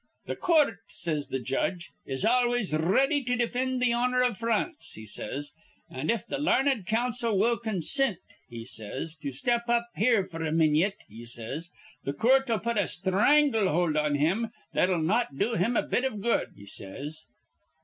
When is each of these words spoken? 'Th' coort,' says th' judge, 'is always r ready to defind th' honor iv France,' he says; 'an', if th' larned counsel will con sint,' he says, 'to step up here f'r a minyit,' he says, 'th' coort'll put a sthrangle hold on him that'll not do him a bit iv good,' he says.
'Th' 0.25 0.39
coort,' 0.39 0.79
says 0.87 1.27
th' 1.27 1.43
judge, 1.43 1.91
'is 2.07 2.25
always 2.25 2.73
r 2.73 2.81
ready 2.81 3.23
to 3.23 3.35
defind 3.35 3.79
th' 3.79 3.93
honor 3.93 4.23
iv 4.23 4.35
France,' 4.35 4.93
he 4.95 5.05
says; 5.05 5.51
'an', 5.91 6.09
if 6.09 6.25
th' 6.25 6.39
larned 6.39 6.87
counsel 6.87 7.37
will 7.37 7.55
con 7.55 7.83
sint,' 7.83 8.17
he 8.49 8.65
says, 8.65 9.15
'to 9.15 9.31
step 9.31 9.69
up 9.69 9.89
here 9.95 10.23
f'r 10.25 10.47
a 10.47 10.51
minyit,' 10.51 11.03
he 11.07 11.23
says, 11.23 11.69
'th' 12.03 12.17
coort'll 12.17 12.57
put 12.57 12.79
a 12.79 12.87
sthrangle 12.87 13.67
hold 13.69 13.95
on 13.95 14.15
him 14.15 14.47
that'll 14.73 15.03
not 15.03 15.37
do 15.37 15.53
him 15.53 15.77
a 15.77 15.83
bit 15.83 16.03
iv 16.03 16.19
good,' 16.19 16.53
he 16.55 16.65
says. 16.65 17.27